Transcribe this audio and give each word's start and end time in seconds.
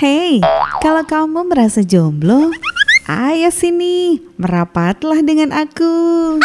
Hey, 0.00 0.40
kalau 0.80 1.04
kamu 1.04 1.52
merasa 1.52 1.84
jomblo, 1.84 2.48
ayo 3.04 3.52
sini, 3.52 4.16
merapatlah 4.40 5.20
dengan 5.20 5.52
aku. 5.52 6.40